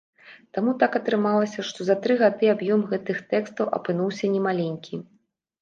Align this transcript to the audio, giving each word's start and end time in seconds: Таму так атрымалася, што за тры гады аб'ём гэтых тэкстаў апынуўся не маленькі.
Таму 0.57 0.71
так 0.83 0.95
атрымалася, 0.99 1.65
што 1.69 1.79
за 1.89 1.95
тры 2.05 2.15
гады 2.23 2.45
аб'ём 2.55 2.81
гэтых 2.95 3.21
тэкстаў 3.35 3.71
апынуўся 3.81 4.25
не 4.39 4.45
маленькі. 4.49 4.95